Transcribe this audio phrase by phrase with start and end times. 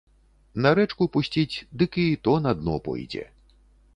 [0.65, 3.23] На рэчку пусціць, дык і то на дно пойдзе.